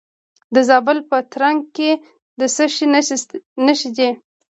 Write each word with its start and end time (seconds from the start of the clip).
د 0.53 0.55
زابل 0.67 0.97
په 1.09 1.17
ترنک 1.33 1.61
کې 1.75 1.91
د 2.39 2.41
څه 2.55 2.65
شي 2.75 2.85
نښې 3.67 3.89
دي؟ 3.97 4.09